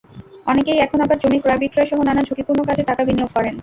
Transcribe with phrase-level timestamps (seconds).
[0.47, 3.55] অনেকেই এখন আবার জমি ক্রয়-বিক্রয়সহ নানা ঝুঁকিপূর্ণ কাজে টাকা বিনিয়োগ করেন।